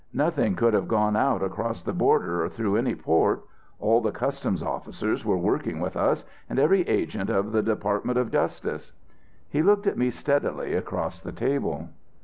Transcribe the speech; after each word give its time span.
Nothing 0.15 0.55
could 0.55 0.73
have 0.73 0.87
gone 0.87 1.15
out 1.15 1.43
across 1.43 1.83
the 1.83 1.93
border 1.93 2.43
or 2.43 2.49
through 2.49 2.75
any 2.75 2.95
port. 2.95 3.45
All 3.79 4.01
the 4.01 4.09
customs 4.11 4.63
officers 4.63 5.23
were 5.23 5.37
working 5.37 5.79
with 5.79 5.95
us, 5.95 6.25
and 6.49 6.57
every 6.57 6.81
agent 6.87 7.29
of 7.29 7.51
the 7.51 7.61
Department 7.61 8.17
of 8.17 8.31
Justice." 8.31 8.93
He 9.47 9.61
looked 9.61 9.85
at 9.85 9.99
me 9.99 10.09
steadily 10.09 10.73
across 10.73 11.21
the 11.21 11.31
table. 11.31 11.89